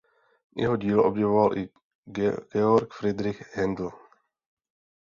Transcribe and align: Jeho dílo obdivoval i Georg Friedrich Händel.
Jeho 0.55 0.77
dílo 0.77 1.03
obdivoval 1.03 1.57
i 1.57 1.69
Georg 2.11 2.93
Friedrich 2.93 3.55
Händel. 3.57 3.91